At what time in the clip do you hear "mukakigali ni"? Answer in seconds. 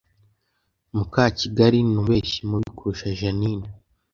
0.95-1.91